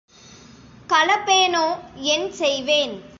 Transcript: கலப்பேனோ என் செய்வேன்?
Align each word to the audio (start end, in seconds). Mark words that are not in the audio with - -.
கலப்பேனோ 0.89 1.65
என் 1.95 2.31
செய்வேன்? 2.31 3.03